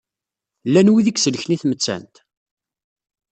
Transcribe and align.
Llan 0.67 0.91
wid 0.91 1.07
i 1.11 1.13
iselken 1.15 1.55
i 1.55 1.57
tmettant? 1.61 2.15